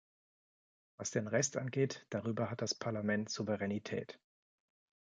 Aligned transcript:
Was 0.97 1.11
den 1.11 1.27
Rest 1.27 1.57
angeht, 1.57 2.07
darüber 2.09 2.49
hat 2.49 2.63
das 2.63 2.73
Parlament 2.73 3.29
Souveränität. 3.29 4.17